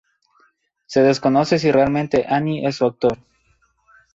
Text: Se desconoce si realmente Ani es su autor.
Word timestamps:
Se 0.87 1.03
desconoce 1.03 1.59
si 1.59 1.71
realmente 1.71 2.25
Ani 2.27 2.65
es 2.65 2.77
su 2.77 2.85
autor. 2.85 3.19